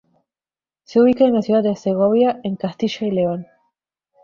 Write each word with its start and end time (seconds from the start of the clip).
Se 0.83 0.99
ubica 0.99 1.25
en 1.25 1.35
la 1.35 1.43
ciudad 1.43 1.61
de 1.61 1.75
Segovia, 1.75 2.39
en 2.43 2.55
Castilla 2.55 3.05
y 3.05 3.11
León. 3.11 3.45